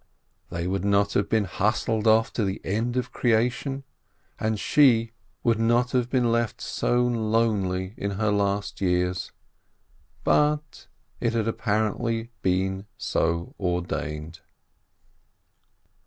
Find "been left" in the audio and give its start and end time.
6.09-6.59